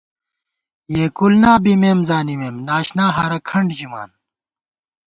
یېکُول 0.95 1.33
نا 1.43 1.53
بِمېم 1.63 1.99
زانِمېم، 2.09 2.55
ناشنا 2.67 3.05
ہارہ 3.15 3.39
کھنٹ 3.47 3.67
ژِمان 3.77 4.09